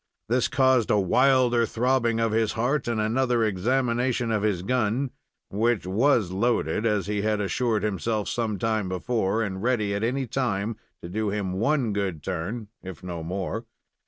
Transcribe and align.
This 0.29 0.47
caused 0.47 0.89
a 0.89 0.99
wilder 0.99 1.63
throbbing 1.67 2.19
of 2.19 2.31
his 2.31 2.53
heart, 2.53 2.87
and 2.87 2.99
another 2.99 3.43
examination 3.43 4.31
of 4.31 4.41
his 4.41 4.63
gun, 4.63 5.11
which 5.51 5.85
was 5.85 6.31
loaded, 6.31 6.87
as 6.87 7.05
he 7.05 7.21
had 7.21 7.39
assured 7.39 7.83
himself 7.83 8.27
some 8.27 8.57
time 8.57 8.89
before, 8.89 9.43
and 9.43 9.61
ready 9.61 9.93
at 9.93 10.03
any 10.03 10.25
time 10.25 10.75
to 11.03 11.07
do 11.09 11.29
him 11.29 11.53
one 11.53 11.93
good 11.93 12.23
turn, 12.23 12.67
if 12.81 13.03
no 13.03 13.21
more. 13.21 13.65